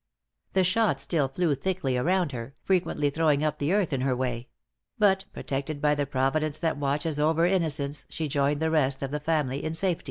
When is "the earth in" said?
3.59-4.01